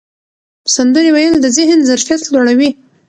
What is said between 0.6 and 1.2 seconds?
سندرې